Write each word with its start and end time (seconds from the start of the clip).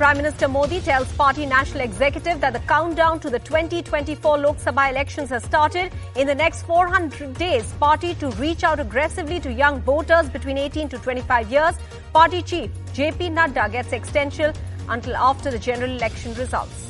Prime 0.00 0.16
Minister 0.16 0.48
Modi 0.48 0.80
tells 0.80 1.12
party 1.12 1.44
national 1.44 1.82
executive 1.82 2.40
that 2.40 2.54
the 2.54 2.58
countdown 2.60 3.20
to 3.20 3.28
the 3.28 3.38
2024 3.38 4.38
Lok 4.38 4.56
Sabha 4.56 4.88
elections 4.90 5.28
has 5.28 5.44
started. 5.44 5.92
In 6.16 6.26
the 6.26 6.34
next 6.34 6.62
400 6.62 7.34
days, 7.34 7.70
party 7.72 8.14
to 8.14 8.30
reach 8.44 8.64
out 8.64 8.80
aggressively 8.80 9.38
to 9.40 9.52
young 9.52 9.82
voters 9.82 10.30
between 10.30 10.56
18 10.56 10.88
to 10.88 10.98
25 10.98 11.52
years. 11.52 11.74
Party 12.14 12.40
chief 12.40 12.70
JP 12.94 13.34
Nadda 13.36 13.70
gets 13.70 13.92
extension 13.92 14.54
until 14.88 15.14
after 15.16 15.50
the 15.50 15.58
general 15.58 15.90
election 15.90 16.32
results. 16.32 16.86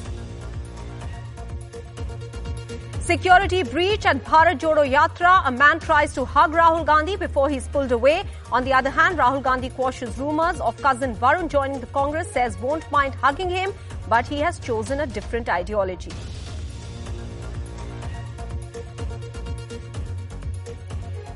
Security 3.10 3.64
breach 3.64 4.06
at 4.06 4.24
Bharat 4.24 4.60
Jodo 4.60 4.88
Yatra. 4.88 5.42
A 5.44 5.50
man 5.50 5.80
tries 5.80 6.14
to 6.14 6.24
hug 6.24 6.52
Rahul 6.52 6.86
Gandhi 6.86 7.16
before 7.16 7.48
he's 7.48 7.66
pulled 7.66 7.90
away. 7.90 8.22
On 8.52 8.62
the 8.62 8.72
other 8.72 8.88
hand, 8.88 9.18
Rahul 9.18 9.42
Gandhi 9.42 9.70
quashes 9.70 10.16
rumors 10.16 10.60
of 10.60 10.76
cousin 10.80 11.16
Varun 11.16 11.48
joining 11.48 11.80
the 11.80 11.88
Congress, 11.88 12.30
says 12.30 12.56
won't 12.58 12.88
mind 12.92 13.16
hugging 13.16 13.50
him, 13.50 13.72
but 14.08 14.28
he 14.28 14.38
has 14.38 14.60
chosen 14.60 15.00
a 15.00 15.06
different 15.08 15.48
ideology. 15.48 16.12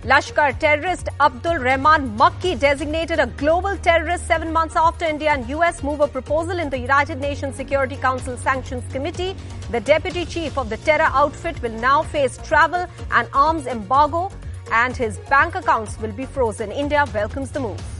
Lashkar 0.04 0.58
terrorist 0.58 1.08
Abdul 1.18 1.60
Rahman 1.60 2.14
Makki 2.18 2.60
designated 2.60 3.18
a 3.18 3.26
global 3.38 3.74
terrorist 3.78 4.26
seven 4.26 4.52
months 4.52 4.76
after 4.76 5.06
India 5.06 5.30
and 5.30 5.48
US 5.48 5.82
move 5.82 6.00
a 6.00 6.06
proposal 6.06 6.58
in 6.58 6.68
the 6.68 6.76
United 6.76 7.22
Nations 7.22 7.56
Security 7.56 7.96
Council 7.96 8.36
Sanctions 8.36 8.84
Committee. 8.92 9.34
The 9.70 9.80
deputy 9.80 10.26
chief 10.26 10.58
of 10.58 10.68
the 10.68 10.76
terror 10.76 11.08
outfit 11.22 11.62
will 11.62 11.72
now 11.80 12.02
face 12.02 12.36
travel 12.46 12.86
and 13.12 13.26
arms 13.32 13.66
embargo 13.66 14.30
and 14.72 14.94
his 14.94 15.16
bank 15.30 15.54
accounts 15.54 15.98
will 15.98 16.12
be 16.12 16.26
frozen. 16.26 16.70
India 16.70 17.06
welcomes 17.14 17.50
the 17.50 17.60
move. 17.60 17.93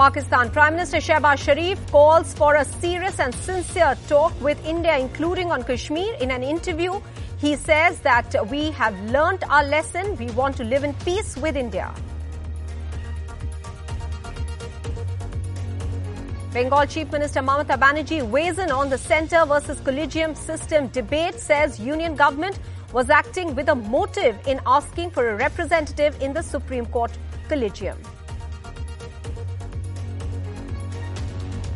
Pakistan 0.00 0.48
Prime 0.48 0.76
Minister 0.76 0.96
Shehbaz 0.96 1.40
Sharif 1.44 1.78
calls 1.92 2.32
for 2.32 2.54
a 2.54 2.64
serious 2.64 3.20
and 3.20 3.34
sincere 3.34 3.94
talk 4.08 4.32
with 4.40 4.58
India, 4.64 4.96
including 4.96 5.52
on 5.52 5.62
Kashmir. 5.62 6.14
In 6.22 6.30
an 6.30 6.42
interview, 6.42 6.98
he 7.36 7.54
says 7.54 8.00
that 8.00 8.34
we 8.48 8.70
have 8.70 8.98
learnt 9.10 9.44
our 9.50 9.62
lesson. 9.62 10.16
We 10.16 10.28
want 10.30 10.56
to 10.56 10.64
live 10.64 10.84
in 10.84 10.94
peace 10.94 11.36
with 11.36 11.54
India. 11.54 11.92
Bengal 16.54 16.86
Chief 16.86 17.12
Minister 17.12 17.40
Mamata 17.40 17.76
Banerjee 17.78 18.22
weighs 18.22 18.58
in 18.58 18.72
on 18.72 18.88
the 18.88 18.96
centre 18.96 19.44
versus 19.44 19.78
collegium 19.80 20.34
system 20.34 20.88
debate, 20.88 21.38
says 21.38 21.78
union 21.78 22.14
government 22.14 22.58
was 22.94 23.10
acting 23.10 23.54
with 23.54 23.68
a 23.68 23.74
motive 23.74 24.40
in 24.46 24.62
asking 24.64 25.10
for 25.10 25.28
a 25.28 25.36
representative 25.36 26.16
in 26.22 26.32
the 26.32 26.42
Supreme 26.42 26.86
Court 26.86 27.12
collegium. 27.48 27.98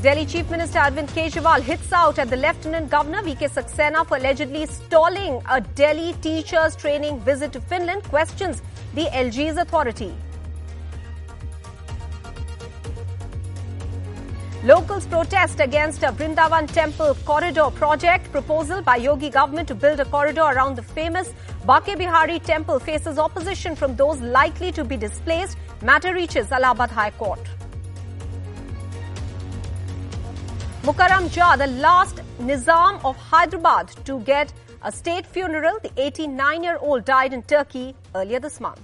Delhi 0.05 0.27
Chief 0.27 0.51
Minister 0.51 0.81
Arvind 0.81 1.09
Kejriwal 1.17 1.63
hits 1.63 1.91
out 1.91 2.19
at 2.19 2.29
the 2.29 2.37
Lieutenant 2.37 2.91
Governor 2.91 3.23
VK 3.23 3.49
Saxena 3.51 4.07
for 4.07 4.19
allegedly 4.19 4.67
stalling 4.67 5.41
a 5.49 5.63
Delhi 5.63 6.13
teachers 6.21 6.77
training 6.77 7.21
visit 7.21 7.55
to 7.55 7.61
Finland, 7.63 8.03
questions 8.05 8.61
the 8.95 9.07
LG's 9.07 9.57
authority. 9.57 10.13
Locals 14.63 15.07
protest 15.07 15.61
against 15.61 16.03
a 16.03 16.13
Vrindavan 16.13 16.71
temple 16.71 17.17
corridor 17.25 17.71
project 17.71 18.31
proposal 18.31 18.83
by 18.83 18.97
Yogi 18.97 19.31
government 19.31 19.69
to 19.69 19.75
build 19.75 20.01
a 20.01 20.05
corridor 20.05 20.43
around 20.43 20.77
the 20.77 20.83
famous 20.83 21.33
Banke 21.65 21.97
Bihari 21.97 22.41
temple 22.41 22.79
faces 22.79 23.19
opposition 23.19 23.75
from 23.75 23.97
those 23.97 24.21
likely 24.21 24.71
to 24.71 24.85
be 24.85 24.99
displaced. 24.99 25.57
Matter 25.81 26.13
reaches 26.13 26.53
Allahabad 26.53 26.91
High 26.91 27.13
Court. 27.13 27.54
Mukarram 30.85 31.31
Jah, 31.31 31.57
the 31.57 31.67
last 31.81 32.17
Nizam 32.39 33.03
of 33.07 33.17
Hyderabad 33.17 33.89
to 34.05 34.21
get 34.21 34.53
a 34.83 34.93
state 34.93 35.25
funeral, 35.25 35.79
the 35.83 35.91
89 35.97 36.63
year 36.63 36.77
old 36.79 37.07
died 37.07 37.33
in 37.33 37.43
Turkey 37.43 37.95
earlier 38.15 38.39
this 38.39 38.61
month. 38.61 38.83